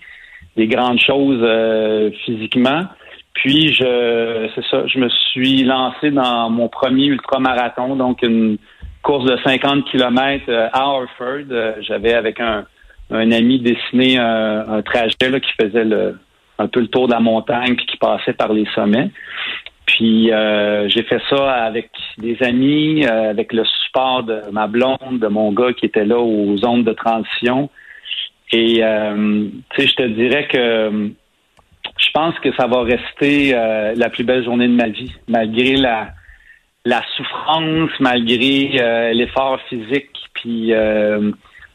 des 0.57 0.67
grandes 0.67 1.01
choses 1.01 1.41
euh, 1.43 2.11
physiquement. 2.25 2.85
Puis 3.35 3.73
je 3.73 4.49
c'est 4.55 4.65
ça, 4.67 4.87
je 4.87 4.99
me 4.99 5.09
suis 5.09 5.63
lancé 5.63 6.11
dans 6.11 6.51
mon 6.51 6.69
premier 6.69 7.07
ultramarathon, 7.07 7.97
donc 7.97 8.23
une 8.23 8.59
course 9.03 9.25
de 9.25 9.39
50 9.45 9.85
km 9.91 10.45
euh, 10.49 10.69
à 10.73 10.81
Harford. 10.81 11.81
J'avais 11.81 12.15
avec 12.15 12.41
un, 12.41 12.67
un 13.11 13.33
ami 13.33 13.61
dessiné 13.61 14.19
un, 14.19 14.69
un 14.69 14.83
trajet 14.83 15.31
là, 15.31 15.41
qui 15.41 15.53
faisait 15.59 15.85
le, 15.85 16.19
un 16.59 16.67
peu 16.67 16.81
le 16.81 16.89
tour 16.89 17.07
de 17.07 17.13
la 17.13 17.21
montagne 17.21 17.77
puis 17.77 17.87
qui 17.87 17.97
passait 17.97 18.33
par 18.33 18.53
les 18.53 18.67
sommets. 18.75 19.11
Puis 19.89 20.31
euh, 20.31 20.87
j'ai 20.91 21.03
fait 21.03 21.21
ça 21.31 21.51
avec 21.65 21.91
des 22.19 22.37
amis, 22.43 23.07
euh, 23.07 23.31
avec 23.31 23.55
le 23.55 23.65
support 23.65 24.23
de 24.23 24.43
ma 24.53 24.67
blonde, 24.67 25.19
de 25.19 25.29
mon 25.29 25.51
gars 25.51 25.73
qui 25.73 25.87
était 25.87 26.05
là 26.05 26.19
aux 26.19 26.59
zones 26.59 26.85
de 26.85 26.93
transition. 26.93 27.71
Et 28.53 28.85
euh, 28.85 29.49
tu 29.71 29.81
sais, 29.81 29.89
je 29.89 29.95
te 29.95 30.03
dirais 30.09 30.47
que 30.47 31.11
je 31.97 32.11
pense 32.13 32.39
que 32.41 32.55
ça 32.57 32.67
va 32.67 32.83
rester 32.83 33.53
la 33.53 34.11
plus 34.11 34.25
belle 34.25 34.45
journée 34.45 34.69
de 34.69 34.75
ma 34.75 34.89
vie, 34.89 35.13
malgré 35.27 35.77
la 35.77 36.11
la 36.85 37.03
souffrance, 37.17 37.91
malgré 37.99 39.13
l'effort 39.15 39.59
physique, 39.69 40.11
puis 40.35 40.73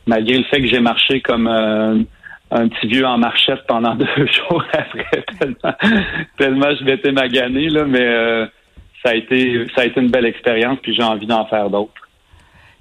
malgré 0.05 0.37
le 0.37 0.43
fait 0.45 0.61
que 0.61 0.67
j'ai 0.67 0.79
marché 0.79 1.19
comme 1.21 2.05
un 2.51 2.67
petit 2.67 2.87
vieux 2.87 3.05
en 3.05 3.17
marchette 3.17 3.65
pendant 3.67 3.95
deux 3.95 4.27
jours 4.27 4.63
après, 4.73 5.25
tellement, 6.37 6.75
je 6.79 6.83
m'étais 6.83 7.11
magané, 7.11 7.69
là, 7.69 7.85
mais 7.85 8.01
euh, 8.01 8.45
ça 9.03 9.11
a 9.11 9.15
été 9.15 9.67
ça 9.75 9.81
a 9.81 9.85
été 9.85 9.99
une 9.99 10.09
belle 10.09 10.25
expérience, 10.25 10.79
puis 10.81 10.95
j'ai 10.95 11.03
envie 11.03 11.27
d'en 11.27 11.45
faire 11.45 11.69
d'autres. 11.69 11.93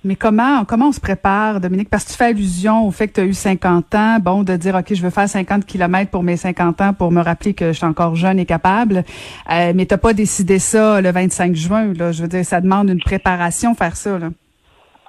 Mais 0.05 0.17
comment 0.17 0.64
comment 0.64 0.88
on 0.88 0.93
se 0.93 1.00
prépare, 1.00 1.61
Dominique? 1.61 1.88
Parce 1.88 2.05
que 2.05 2.11
tu 2.11 2.17
fais 2.17 2.26
allusion 2.26 2.87
au 2.87 2.91
fait 2.91 3.06
que 3.06 3.14
tu 3.14 3.20
as 3.20 3.25
eu 3.25 3.35
50 3.35 3.94
ans, 3.94 4.19
bon, 4.20 4.43
de 4.43 4.56
dire, 4.56 4.75
OK, 4.75 4.93
je 4.93 5.00
veux 5.00 5.11
faire 5.11 5.29
50 5.29 5.65
kilomètres 5.65 6.11
pour 6.11 6.25
mes 6.25 6.37
50 6.37 6.81
ans 6.81 6.93
pour 6.93 7.12
me 7.12 7.23
rappeler 7.23 7.55
que 7.55 7.69
je 7.69 7.79
suis 7.79 7.87
encore 7.87 8.17
jeune 8.17 8.41
et 8.41 8.47
capable. 8.47 9.05
Euh, 9.50 9.73
mais 9.75 9.87
tu 9.87 9.97
pas 9.97 10.12
décidé 10.12 10.58
ça 10.58 11.00
le 11.00 11.12
25 11.12 11.55
juin, 11.55 11.93
là. 11.94 12.11
Je 12.11 12.23
veux 12.23 12.29
dire, 12.29 12.44
ça 12.44 12.61
demande 12.61 12.91
une 12.91 13.00
préparation, 13.00 13.75
faire 13.76 13.94
ça, 13.94 14.19
là. 14.19 14.31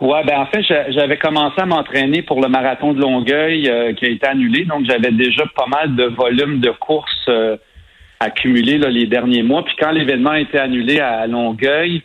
Ouais, 0.03 0.21
ben 0.25 0.38
en 0.38 0.45
fait, 0.47 0.61
j'avais 0.89 1.15
commencé 1.15 1.55
à 1.61 1.65
m'entraîner 1.65 2.23
pour 2.23 2.41
le 2.41 2.50
marathon 2.50 2.91
de 2.91 3.00
Longueuil 3.00 3.69
euh, 3.69 3.94
qui 3.94 4.03
a 4.03 4.09
été 4.09 4.27
annulé, 4.27 4.65
donc 4.65 4.83
j'avais 4.85 5.11
déjà 5.11 5.45
pas 5.55 5.65
mal 5.65 5.95
de 5.95 6.03
volume 6.03 6.59
de 6.59 6.71
courses 6.71 7.25
euh, 7.29 7.55
accumulés 8.19 8.77
là, 8.77 8.89
les 8.89 9.05
derniers 9.05 9.44
mois. 9.44 9.63
Puis 9.63 9.75
quand 9.79 9.91
l'événement 9.91 10.31
a 10.31 10.41
été 10.41 10.59
annulé 10.59 11.00
à 11.00 11.25
Longueuil, 11.25 12.01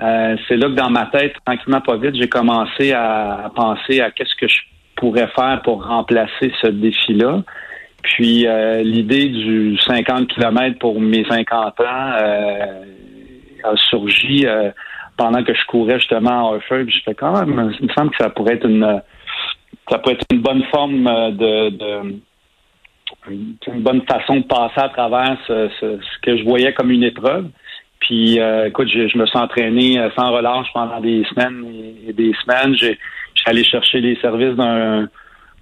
euh, 0.00 0.36
c'est 0.48 0.56
là 0.56 0.66
que 0.66 0.72
dans 0.72 0.90
ma 0.90 1.06
tête, 1.06 1.34
tranquillement 1.46 1.80
pas 1.80 1.96
vite, 1.96 2.16
j'ai 2.16 2.28
commencé 2.28 2.90
à, 2.92 3.52
penser 3.54 4.00
à 4.00 4.10
qu'est-ce 4.10 4.34
que 4.34 4.48
je 4.48 4.58
pourrais 4.96 5.28
faire 5.28 5.60
pour 5.62 5.86
remplacer 5.86 6.52
ce 6.60 6.66
défi-là. 6.66 7.44
Puis 8.02 8.46
l'idée 8.82 9.28
du 9.28 9.78
50 9.86 10.26
km 10.26 10.76
pour 10.80 11.00
mes 11.00 11.24
50 11.24 11.80
ans 11.80 12.12
a 13.64 13.76
surgi 13.76 14.44
pendant 15.18 15.44
que 15.44 15.52
je 15.52 15.66
courais 15.66 15.98
justement 15.98 16.52
à 16.52 16.54
Harford, 16.54 16.88
je 16.88 17.02
fais 17.04 17.14
quand 17.14 17.32
même, 17.32 17.72
il 17.78 17.86
me 17.86 17.92
semble 17.92 18.10
que 18.10 18.16
ça 18.22 18.30
pourrait 18.30 18.54
être 18.54 18.66
une 18.66 19.02
ça 19.90 19.98
pourrait 19.98 20.14
être 20.14 20.24
une 20.32 20.40
bonne 20.40 20.62
forme 20.72 21.04
de, 21.04 21.70
de 21.70 22.20
une 23.30 23.82
bonne 23.82 24.02
façon 24.02 24.36
de 24.36 24.44
passer 24.44 24.80
à 24.80 24.88
travers 24.88 25.36
ce, 25.46 25.68
ce, 25.80 25.98
que 26.22 26.36
je 26.36 26.44
voyais 26.44 26.72
comme 26.72 26.90
une 26.90 27.04
épreuve. 27.04 27.48
Puis, 28.00 28.38
euh, 28.38 28.68
écoute, 28.68 28.88
je, 28.88 29.08
je, 29.08 29.18
me 29.18 29.26
suis 29.26 29.38
entraîné 29.38 29.98
euh, 29.98 30.08
sans 30.16 30.30
relâche 30.30 30.68
pendant 30.72 31.00
des 31.00 31.24
semaines 31.24 31.64
et 32.06 32.12
des 32.12 32.32
semaines. 32.44 32.74
J'ai 32.76 32.98
allé 33.46 33.64
chercher 33.64 34.00
les 34.00 34.16
services 34.16 34.56
d'un 34.56 35.08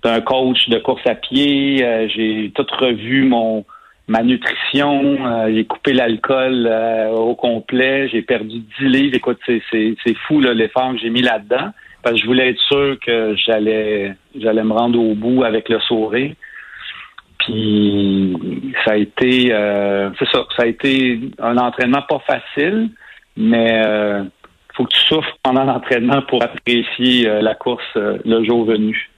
d'un 0.02 0.20
coach 0.20 0.68
de 0.68 0.78
course 0.78 1.02
à 1.06 1.14
pied. 1.14 1.82
Euh, 1.82 2.08
j'ai 2.08 2.52
tout 2.54 2.66
revu 2.78 3.24
mon 3.24 3.64
ma 4.08 4.22
nutrition, 4.22 5.26
euh, 5.26 5.52
j'ai 5.52 5.64
coupé 5.64 5.92
l'alcool 5.92 6.66
euh, 6.70 7.10
au 7.10 7.34
complet, 7.34 8.08
j'ai 8.08 8.22
perdu 8.22 8.60
10 8.80 8.84
livres. 8.84 9.14
Écoute, 9.16 9.40
c'est, 9.46 9.62
fou 10.26 10.40
l'effort 10.40 10.92
que 10.92 10.98
j'ai 10.98 11.10
mis 11.10 11.22
là-dedans 11.22 11.70
parce 12.02 12.14
que 12.14 12.22
je 12.22 12.26
voulais 12.26 12.50
être 12.50 12.60
sûr 12.60 12.98
que 13.04 13.34
j'allais 13.36 14.14
j'allais 14.38 14.62
me 14.62 14.72
rendre 14.72 15.00
au 15.00 15.14
bout 15.14 15.42
avec 15.42 15.68
le 15.68 15.80
sourire. 15.80 16.34
Puis 17.40 18.36
ça 18.84 18.92
a 18.92 18.96
été 18.96 19.52
euh, 19.52 20.10
c'est 20.18 20.28
ça, 20.30 20.46
ça 20.56 20.62
a 20.62 20.66
été 20.66 21.20
un 21.40 21.56
entraînement 21.58 22.02
pas 22.02 22.20
facile, 22.20 22.90
mais 23.36 23.82
euh, 23.84 24.22
faut 24.74 24.84
que 24.84 24.92
tu 24.92 25.00
souffres 25.06 25.36
pendant 25.42 25.64
l'entraînement 25.64 26.22
pour 26.22 26.44
apprécier 26.44 27.24
la 27.40 27.54
course 27.54 27.96
le 27.96 28.44
jour 28.44 28.64
venu. 28.64 29.10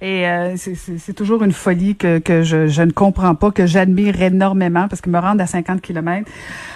Et 0.00 0.26
euh, 0.26 0.56
c'est 0.56 1.14
toujours 1.14 1.42
une 1.42 1.52
folie 1.52 1.96
que, 1.96 2.18
que 2.18 2.42
je, 2.42 2.66
je 2.66 2.82
ne 2.82 2.90
comprends 2.90 3.34
pas, 3.34 3.50
que 3.50 3.66
j'admire 3.66 4.20
énormément 4.20 4.88
parce 4.88 5.00
que 5.00 5.10
me 5.10 5.18
rendre 5.18 5.42
à 5.42 5.46
50 5.46 5.80
km. 5.80 6.30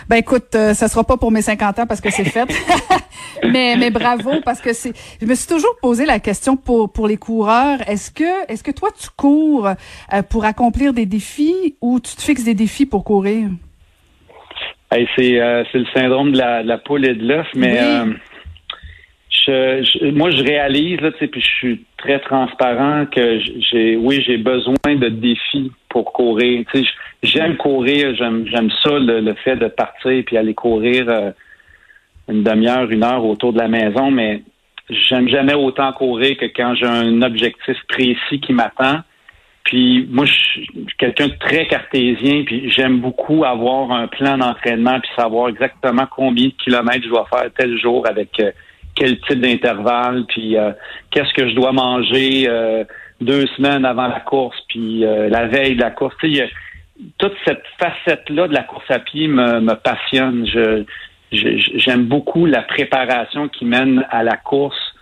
Ben 0.08 0.16
écoute, 0.16 0.54
euh, 0.54 0.74
ça 0.74 0.88
sera 0.88 1.04
pas 1.04 1.16
pour 1.16 1.30
mes 1.30 1.42
50 1.42 1.80
ans 1.80 1.86
parce 1.86 2.00
que 2.00 2.10
c'est 2.10 2.24
fait. 2.24 2.48
mais 3.44 3.76
mais 3.76 3.90
bravo 3.90 4.40
parce 4.44 4.60
que 4.60 4.72
c'est 4.72 4.92
je 5.20 5.26
me 5.26 5.34
suis 5.34 5.46
toujours 5.46 5.76
posé 5.80 6.06
la 6.06 6.18
question 6.18 6.56
pour 6.56 6.92
pour 6.92 7.06
les 7.06 7.16
coureurs, 7.16 7.78
est-ce 7.88 8.10
que 8.10 8.50
est-ce 8.50 8.62
que 8.62 8.72
toi 8.72 8.88
tu 8.98 9.08
cours 9.16 9.68
euh, 9.68 10.22
pour 10.28 10.44
accomplir 10.44 10.92
des 10.92 11.06
défis 11.06 11.76
ou 11.80 12.00
tu 12.00 12.16
te 12.16 12.22
fixes 12.22 12.44
des 12.44 12.54
défis 12.54 12.86
pour 12.86 13.04
courir? 13.04 13.48
C'est 14.92 15.06
c'est 15.16 15.78
le 15.78 15.86
syndrome 15.94 16.32
de 16.32 16.38
la, 16.38 16.62
de 16.64 16.68
la 16.68 16.78
poule 16.78 17.06
et 17.06 17.14
de 17.14 17.24
l'œuf 17.24 17.46
mais 17.54 17.78
je, 19.46 20.10
moi, 20.10 20.30
je 20.30 20.42
réalise, 20.42 21.00
là, 21.00 21.10
puis 21.12 21.40
je 21.40 21.48
suis 21.58 21.84
très 21.96 22.18
transparent 22.20 23.06
que 23.06 23.40
j'ai, 23.70 23.96
oui, 23.96 24.22
j'ai 24.26 24.38
besoin 24.38 24.74
de 24.86 25.08
défis 25.08 25.72
pour 25.88 26.12
courir. 26.12 26.64
J'aime 27.22 27.56
courir, 27.56 28.14
j'aime, 28.16 28.46
j'aime 28.46 28.70
ça, 28.82 28.98
le, 28.98 29.34
fait 29.44 29.56
de 29.56 29.68
partir 29.68 30.22
puis 30.24 30.36
aller 30.36 30.54
courir 30.54 31.06
euh, 31.08 31.30
une 32.28 32.42
demi-heure, 32.42 32.90
une 32.90 33.04
heure 33.04 33.24
autour 33.24 33.52
de 33.52 33.58
la 33.58 33.68
maison, 33.68 34.10
mais 34.10 34.42
j'aime 34.88 35.28
jamais 35.28 35.54
autant 35.54 35.92
courir 35.92 36.36
que 36.36 36.46
quand 36.46 36.74
j'ai 36.74 36.86
un 36.86 37.22
objectif 37.22 37.76
précis 37.88 38.40
qui 38.40 38.52
m'attend. 38.52 39.00
Puis 39.64 40.08
moi, 40.10 40.24
je 40.24 40.32
suis 40.32 40.68
quelqu'un 40.98 41.28
de 41.28 41.38
très 41.38 41.66
cartésien, 41.66 42.44
puis 42.44 42.70
j'aime 42.70 42.98
beaucoup 42.98 43.44
avoir 43.44 43.92
un 43.92 44.08
plan 44.08 44.38
d'entraînement, 44.38 44.98
puis 45.00 45.10
savoir 45.14 45.50
exactement 45.50 46.06
combien 46.10 46.46
de 46.46 46.54
kilomètres 46.64 47.04
je 47.04 47.08
dois 47.10 47.26
faire 47.30 47.50
tel 47.56 47.78
jour 47.78 48.06
avec 48.08 48.40
euh, 48.40 48.50
quel 48.94 49.20
type 49.20 49.40
d'intervalle, 49.40 50.24
puis 50.26 50.56
euh, 50.56 50.72
qu'est-ce 51.10 51.32
que 51.34 51.48
je 51.48 51.54
dois 51.54 51.72
manger 51.72 52.46
euh, 52.48 52.84
deux 53.20 53.46
semaines 53.56 53.84
avant 53.84 54.08
la 54.08 54.20
course, 54.20 54.56
puis 54.68 55.00
la 55.00 55.46
veille 55.46 55.76
de 55.76 55.80
la 55.80 55.90
course. 55.90 56.14
Tu 56.20 56.34
sais, 56.34 56.50
toute 57.18 57.34
cette 57.44 57.62
facette-là 57.78 58.48
de 58.48 58.54
la 58.54 58.62
course 58.62 58.90
à 58.90 58.98
pied 58.98 59.28
me, 59.28 59.60
me 59.60 59.74
passionne. 59.74 60.46
Je, 60.46 60.84
j'aime 61.30 62.06
beaucoup 62.06 62.46
la 62.46 62.62
préparation 62.62 63.48
qui 63.48 63.64
mène 63.64 64.04
à 64.10 64.22
la 64.22 64.36
course. 64.36 64.94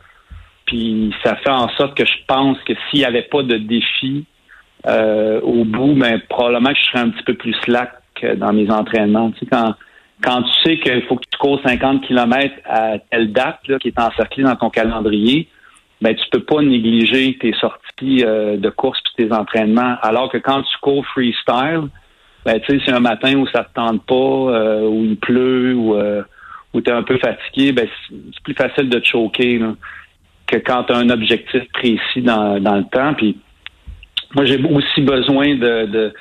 Puis 0.66 1.14
ça 1.24 1.36
fait 1.36 1.50
en 1.50 1.68
sorte 1.70 1.96
que 1.96 2.04
je 2.04 2.24
pense 2.26 2.58
que 2.64 2.74
s'il 2.90 3.00
n'y 3.00 3.04
avait 3.06 3.22
pas 3.22 3.42
de 3.42 3.56
défi 3.56 4.26
euh, 4.86 5.40
au 5.40 5.64
bout, 5.64 5.94
ben, 5.94 6.20
probablement 6.28 6.70
que 6.70 6.78
je 6.78 6.84
serais 6.90 7.00
un 7.00 7.10
petit 7.10 7.24
peu 7.24 7.34
plus 7.34 7.54
slack 7.64 7.92
dans 8.36 8.52
mes 8.52 8.70
entraînements. 8.70 9.30
Tu 9.32 9.40
sais, 9.40 9.46
quand, 9.46 9.74
quand 10.22 10.42
tu 10.42 10.50
sais 10.64 10.78
qu'il 10.78 11.02
faut 11.02 11.16
que 11.16 11.24
tu 11.30 11.38
cours 11.38 11.60
50 11.64 12.06
km 12.06 12.54
à 12.64 12.98
telle 13.10 13.32
date 13.32 13.60
là, 13.68 13.78
qui 13.78 13.88
est 13.88 14.00
encerclée 14.00 14.44
dans 14.44 14.56
ton 14.56 14.70
calendrier, 14.70 15.48
ben 16.00 16.14
tu 16.14 16.24
peux 16.30 16.42
pas 16.42 16.62
négliger 16.62 17.36
tes 17.38 17.52
sorties 17.54 18.24
euh, 18.24 18.56
de 18.56 18.70
course 18.70 19.00
et 19.18 19.24
tes 19.24 19.32
entraînements. 19.32 19.96
Alors 20.02 20.30
que 20.30 20.38
quand 20.38 20.62
tu 20.62 20.78
cours 20.80 21.04
freestyle, 21.06 21.88
ben 22.44 22.60
tu 22.60 22.78
sais, 22.78 22.84
c'est 22.86 22.92
un 22.92 23.00
matin 23.00 23.34
où 23.36 23.46
ça 23.48 23.64
te 23.64 23.72
tente 23.74 24.04
pas, 24.06 24.14
euh, 24.14 24.88
où 24.88 25.04
il 25.04 25.16
pleut, 25.16 25.74
ou 25.74 25.94
euh, 25.94 26.22
où 26.72 26.80
tu 26.80 26.90
es 26.90 26.92
un 26.92 27.02
peu 27.02 27.18
fatigué, 27.18 27.72
ben 27.72 27.88
c'est 28.08 28.42
plus 28.42 28.54
facile 28.54 28.88
de 28.88 28.98
te 28.98 29.06
choquer 29.06 29.60
que 30.46 30.56
quand 30.56 30.84
tu 30.84 30.92
as 30.92 30.96
un 30.96 31.10
objectif 31.10 31.62
précis 31.72 32.22
dans, 32.22 32.60
dans 32.60 32.76
le 32.76 32.84
temps. 32.84 33.14
Puis 33.14 33.36
moi, 34.34 34.44
j'ai 34.44 34.62
aussi 34.62 35.00
besoin 35.00 35.54
de, 35.54 35.86
de, 35.86 36.14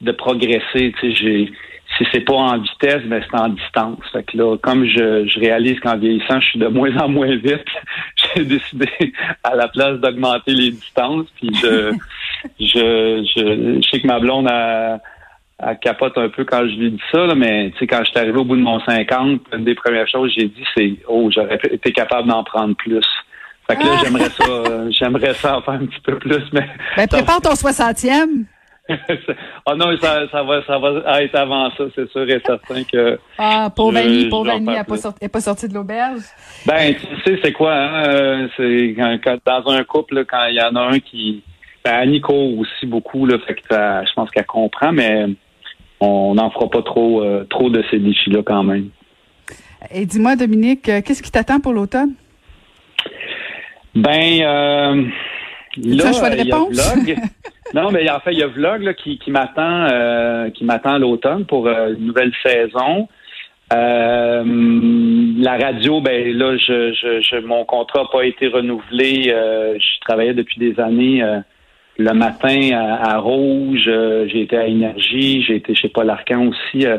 de 0.00 0.12
progresser. 0.12 0.94
Tu 1.00 1.00
sais, 1.00 1.12
j'ai 1.12 1.52
si 1.96 2.04
c'est 2.12 2.20
pas 2.20 2.34
en 2.34 2.58
vitesse, 2.58 3.02
ben 3.04 3.22
c'est 3.28 3.38
en 3.38 3.48
distance. 3.48 4.00
Fait 4.12 4.22
que 4.22 4.36
là, 4.36 4.56
comme 4.58 4.84
je, 4.84 5.26
je 5.26 5.40
réalise 5.40 5.78
qu'en 5.80 5.96
vieillissant, 5.96 6.40
je 6.40 6.46
suis 6.48 6.58
de 6.58 6.68
moins 6.68 6.96
en 6.98 7.08
moins 7.08 7.34
vite, 7.36 7.64
j'ai 8.34 8.44
décidé 8.44 8.88
à 9.42 9.54
la 9.54 9.68
place 9.68 9.98
d'augmenter 10.00 10.52
les 10.52 10.70
distances. 10.70 11.26
Puis 11.36 11.50
je, 11.54 11.92
je, 12.60 13.24
je, 13.36 13.80
je 13.82 13.88
sais 13.90 14.00
que 14.00 14.06
ma 14.06 14.20
blonde 14.20 14.48
a 14.50 14.98
elle 15.58 15.78
capote 15.78 16.18
un 16.18 16.28
peu 16.28 16.44
quand 16.44 16.68
je 16.68 16.76
lui 16.76 16.90
dis 16.90 17.02
ça, 17.10 17.34
mais 17.34 17.70
tu 17.70 17.78
sais, 17.78 17.86
quand 17.86 18.00
je 18.04 18.10
suis 18.10 18.18
arrivé 18.18 18.38
au 18.38 18.44
bout 18.44 18.56
de 18.56 18.62
mon 18.62 18.78
50, 18.80 19.40
une 19.54 19.64
des 19.64 19.74
premières 19.74 20.06
choses 20.06 20.34
que 20.34 20.40
j'ai 20.40 20.48
dit, 20.48 20.64
c'est 20.76 20.96
Oh, 21.08 21.30
j'aurais 21.34 21.58
été 21.70 21.92
capable 21.92 22.28
d'en 22.28 22.44
prendre 22.44 22.76
plus. 22.76 23.06
Fait 23.68 23.76
que 23.76 23.82
là, 23.82 23.92
ah! 23.94 24.00
j'aimerais 24.04 24.30
ça, 24.30 24.90
j'aimerais 24.90 25.34
ça 25.34 25.56
en 25.56 25.62
faire 25.62 25.74
un 25.74 25.86
petit 25.86 26.00
peu 26.00 26.18
plus, 26.18 26.44
mais. 26.52 26.68
Ben, 26.96 27.08
prépare 27.08 27.40
ton 27.40 27.54
60e. 27.54 28.44
Oh 29.66 29.74
non, 29.74 29.96
ça, 30.00 30.28
ça, 30.30 30.42
va, 30.42 30.64
ça 30.64 30.78
va 30.78 31.22
être 31.22 31.34
avant 31.34 31.70
ça, 31.70 31.84
c'est 31.94 32.08
sûr 32.10 32.28
et 32.28 32.40
certain 32.44 32.84
que. 32.84 33.18
Ah, 33.38 33.70
pauvre 33.74 33.96
Annie, 33.98 34.28
pauvre 34.28 34.50
Annie, 34.50 34.68
elle 34.68 34.84
n'est 35.20 35.28
pas, 35.28 35.40
sortie 35.40 35.68
de 35.68 35.74
l'auberge? 35.74 36.22
Ben, 36.66 36.94
tu 36.94 37.06
sais, 37.24 37.38
c'est 37.42 37.52
quoi, 37.52 37.74
hein? 37.74 38.04
Euh, 38.06 38.48
c'est 38.56 38.94
quand, 38.96 39.38
dans 39.44 39.70
un 39.70 39.84
couple, 39.84 40.24
quand 40.24 40.46
il 40.46 40.56
y 40.56 40.62
en 40.62 40.76
a 40.76 40.80
un 40.80 40.98
qui. 41.00 41.42
Ben, 41.84 41.94
Annie 41.94 42.20
court 42.20 42.58
aussi 42.58 42.86
beaucoup, 42.86 43.26
là, 43.26 43.38
fait 43.46 43.54
que 43.54 43.62
je 43.70 44.12
pense 44.14 44.30
qu'elle 44.30 44.46
comprend, 44.46 44.92
mais 44.92 45.26
on 46.00 46.34
n'en 46.34 46.50
fera 46.50 46.68
pas 46.68 46.82
trop, 46.82 47.22
euh, 47.22 47.44
trop 47.48 47.70
de 47.70 47.82
ces 47.90 47.98
défis-là 47.98 48.42
quand 48.44 48.62
même. 48.62 48.90
Et 49.90 50.06
dis-moi, 50.06 50.36
Dominique, 50.36 50.88
euh, 50.88 51.00
qu'est-ce 51.02 51.22
qui 51.22 51.30
t'attend 51.30 51.60
pour 51.60 51.72
l'automne? 51.72 52.14
Ben, 53.94 54.40
euh, 54.42 55.04
là, 55.76 56.12
choix 56.12 56.30
de 56.30 56.36
réponse? 56.36 56.96
non, 57.74 57.90
mais 57.90 58.08
en 58.10 58.20
fait, 58.20 58.32
il 58.32 58.38
y 58.38 58.42
a 58.42 58.46
Vlog 58.46 58.94
qui, 58.94 59.18
qui 59.18 59.30
m'attend 59.30 59.86
euh, 59.90 60.50
qui 60.50 60.64
m'attend 60.64 60.98
l'automne 60.98 61.44
pour 61.46 61.68
une 61.68 62.06
nouvelle 62.06 62.32
saison. 62.42 63.08
la 63.70 65.56
radio, 65.58 66.00
ben 66.00 66.36
là, 66.36 66.56
je, 66.56 66.92
je, 66.92 67.40
mon 67.44 67.64
contrat 67.64 68.02
n'a 68.02 68.08
pas 68.10 68.24
été 68.24 68.48
renouvelé. 68.48 69.24
je 69.24 70.00
travaillais 70.00 70.34
depuis 70.34 70.58
des 70.58 70.80
années 70.80 71.22
le 71.98 72.12
matin 72.12 72.70
à, 72.72 73.18
Rouge, 73.18 73.84
euh, 73.86 74.26
j'ai 74.28 74.42
été 74.42 74.56
à 74.56 74.66
Énergie, 74.66 75.42
j'ai 75.42 75.56
été 75.56 75.74
chez 75.74 75.88
Paul 75.88 76.10
Arcan 76.10 76.48
aussi. 76.48 76.86
Euh. 76.86 76.98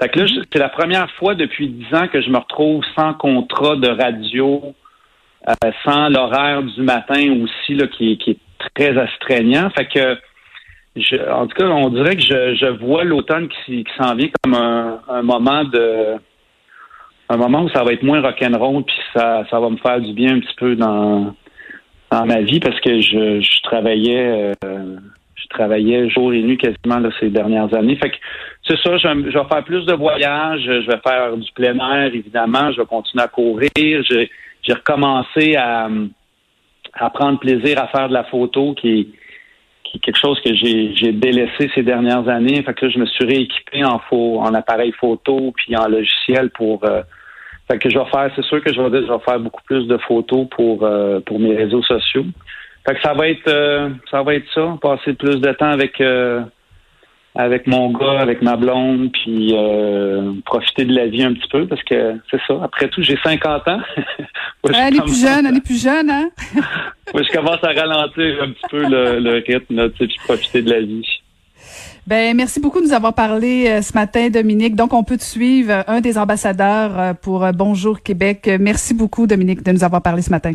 Fait 0.00 0.08
que 0.08 0.20
là, 0.20 0.26
c'est 0.52 0.58
la 0.58 0.68
première 0.68 1.10
fois 1.12 1.34
depuis 1.34 1.68
dix 1.68 1.94
ans 1.94 2.06
que 2.08 2.20
je 2.20 2.30
me 2.30 2.38
retrouve 2.38 2.82
sans 2.96 3.12
contrat 3.14 3.76
de 3.76 3.88
radio, 3.88 4.74
euh, 5.48 5.70
sans 5.84 6.08
l'horaire 6.08 6.62
du 6.62 6.80
matin 6.82 7.42
aussi, 7.42 7.74
là, 7.74 7.86
qui, 7.88 8.16
qui 8.18 8.30
est 8.30 8.38
très 8.74 8.96
astreignant. 8.98 9.70
Fait 9.70 9.86
que 9.86 10.18
je, 10.96 11.16
en 11.30 11.46
tout 11.46 11.56
cas, 11.56 11.66
on 11.66 11.88
dirait 11.90 12.16
que 12.16 12.22
je, 12.22 12.54
je 12.54 12.66
vois 12.84 13.04
l'automne 13.04 13.48
qui, 13.64 13.84
s'en 13.98 14.14
vient 14.14 14.28
comme 14.42 14.54
un, 14.54 15.00
un, 15.08 15.22
moment 15.22 15.64
de 15.64 16.16
un 17.28 17.36
moment 17.36 17.62
où 17.62 17.68
ça 17.70 17.84
va 17.84 17.92
être 17.92 18.02
moins 18.02 18.20
rock'n'roll, 18.20 18.82
puis 18.84 18.96
ça, 19.14 19.44
ça 19.50 19.60
va 19.60 19.70
me 19.70 19.76
faire 19.76 20.00
du 20.00 20.12
bien 20.12 20.36
un 20.36 20.40
petit 20.40 20.56
peu 20.56 20.74
dans 20.76 21.34
dans 22.10 22.26
ma 22.26 22.40
vie 22.40 22.58
parce 22.58 22.80
que 22.80 23.00
je, 23.00 23.40
je 23.40 23.62
travaillais 23.62 24.52
euh, 24.64 24.96
je 25.36 25.46
travaillais 25.48 26.10
jour 26.10 26.32
et 26.32 26.42
nuit 26.42 26.58
quasiment 26.58 26.98
là, 26.98 27.10
ces 27.20 27.30
dernières 27.30 27.72
années. 27.74 27.96
Fait 27.96 28.10
que 28.10 28.16
c'est 28.66 28.78
ça, 28.78 28.96
je, 28.96 29.30
je, 29.30 29.38
vais 29.38 29.48
faire 29.48 29.64
plus 29.64 29.84
de 29.86 29.94
voyages, 29.94 30.62
je 30.62 30.86
vais 30.86 31.00
faire 31.06 31.36
du 31.36 31.50
plein 31.52 31.76
air, 31.76 32.14
évidemment, 32.14 32.72
je 32.72 32.80
vais 32.80 32.86
continuer 32.86 33.24
à 33.24 33.28
courir. 33.28 34.02
J'ai 34.08 34.72
recommencé 34.72 35.56
à, 35.56 35.88
à 36.94 37.10
prendre 37.10 37.38
plaisir 37.38 37.78
à 37.80 37.88
faire 37.88 38.08
de 38.08 38.14
la 38.14 38.24
photo 38.24 38.74
qui 38.74 39.00
est, 39.00 39.08
qui 39.84 39.96
est 39.96 40.00
quelque 40.00 40.18
chose 40.18 40.40
que 40.40 40.54
j'ai 40.54 41.12
délaissé 41.12 41.70
ces 41.74 41.82
dernières 41.82 42.28
années. 42.28 42.62
Fait 42.62 42.74
que 42.74 42.86
là, 42.86 42.92
je 42.92 42.98
me 42.98 43.06
suis 43.06 43.24
rééquipé 43.24 43.84
en, 43.84 43.98
faux, 43.98 44.40
en 44.40 44.54
appareil 44.54 44.92
photo 44.92 45.52
puis 45.56 45.76
en 45.76 45.88
logiciel 45.88 46.50
pour 46.50 46.84
euh, 46.84 47.02
fait 47.70 47.78
que 47.78 47.88
je 47.88 47.98
vais 47.98 48.04
faire, 48.06 48.30
c'est 48.34 48.44
sûr 48.44 48.62
que 48.62 48.72
je 48.72 48.80
vais, 48.80 49.06
je 49.06 49.12
vais 49.12 49.18
faire 49.24 49.38
beaucoup 49.38 49.62
plus 49.64 49.86
de 49.86 49.96
photos 49.98 50.46
pour 50.50 50.82
euh, 50.82 51.20
pour 51.20 51.38
mes 51.38 51.54
réseaux 51.54 51.82
sociaux. 51.82 52.24
Fait 52.86 52.94
que 52.94 53.02
ça 53.02 53.14
va 53.14 53.28
être 53.28 53.48
euh, 53.48 53.90
ça 54.10 54.22
va 54.22 54.34
être 54.34 54.46
ça, 54.52 54.76
passer 54.82 55.14
plus 55.14 55.40
de 55.40 55.52
temps 55.52 55.70
avec 55.70 56.02
avec 57.36 57.68
mon 57.68 57.92
gars, 57.92 58.18
avec 58.18 58.42
ma 58.42 58.56
blonde, 58.56 59.12
puis 59.12 59.54
profiter 60.44 60.84
de 60.84 60.94
la 60.94 61.06
vie 61.06 61.22
un 61.22 61.32
petit 61.32 61.48
peu 61.48 61.66
parce 61.66 61.82
que 61.84 62.16
c'est 62.30 62.40
ça. 62.46 62.60
Après 62.62 62.88
tout, 62.88 63.02
j'ai 63.02 63.16
50 63.22 63.68
ans. 63.68 63.80
elle 64.64 64.96
est 64.96 65.00
plus 65.00 65.22
jeune, 65.22 65.46
elle 65.46 65.56
est 65.56 65.64
plus 65.64 65.82
jeune, 65.82 66.10
hein? 66.10 66.30
Je 67.22 67.32
commence 67.32 67.62
à 67.62 67.72
ralentir 67.72 68.42
un 68.42 68.50
petit 68.50 68.68
peu 68.70 68.82
le, 68.82 69.18
le 69.18 69.42
rythme, 69.46 69.76
là, 69.76 69.88
puis 69.88 70.08
profiter 70.24 70.62
de 70.62 70.70
la 70.70 70.80
vie. 70.80 71.04
Ben 72.06 72.34
merci 72.34 72.60
beaucoup 72.60 72.80
de 72.80 72.86
nous 72.86 72.92
avoir 72.92 73.14
parlé 73.14 73.68
euh, 73.68 73.82
ce 73.82 73.92
matin, 73.92 74.30
Dominique. 74.30 74.74
Donc, 74.74 74.92
on 74.94 75.04
peut 75.04 75.16
te 75.16 75.22
suivre, 75.22 75.70
euh, 75.70 75.82
un 75.86 76.00
des 76.00 76.18
ambassadeurs 76.18 76.98
euh, 76.98 77.14
pour 77.14 77.46
Bonjour 77.52 78.02
Québec. 78.02 78.50
Merci 78.58 78.94
beaucoup, 78.94 79.26
Dominique, 79.26 79.62
de 79.62 79.72
nous 79.72 79.84
avoir 79.84 80.02
parlé 80.02 80.22
ce 80.22 80.30
matin. 80.30 80.52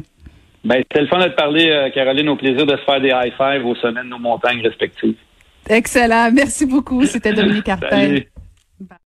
Ben, 0.64 0.78
c'était 0.78 1.02
le 1.02 1.08
fun 1.08 1.20
de 1.20 1.30
te 1.30 1.36
parler, 1.36 1.92
Caroline. 1.94 2.30
Au 2.30 2.36
plaisir 2.36 2.66
de 2.66 2.76
se 2.76 2.84
faire 2.84 3.00
des 3.00 3.10
high 3.10 3.32
five 3.38 3.66
aux 3.66 3.76
semaines 3.76 4.06
de 4.06 4.10
nos 4.10 4.20
montagnes 4.20 4.62
respectives. 4.62 5.16
Excellent. 5.70 6.32
Merci 6.34 6.66
beaucoup. 6.66 7.06
C'était 7.06 7.34
Dominique 7.34 7.64
Cartel. 7.66 8.26